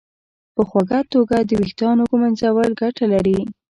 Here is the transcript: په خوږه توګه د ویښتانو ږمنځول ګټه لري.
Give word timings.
په 0.55 0.61
خوږه 0.69 0.99
توګه 1.13 1.37
د 1.43 1.51
ویښتانو 1.61 2.03
ږمنځول 2.11 2.69
ګټه 2.81 3.05
لري. 3.13 3.39